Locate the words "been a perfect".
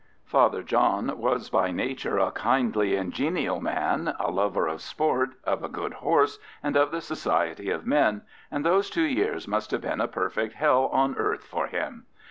9.81-10.55